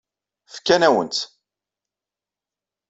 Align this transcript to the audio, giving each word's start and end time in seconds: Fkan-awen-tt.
Fkan-awen-tt. 0.53 1.23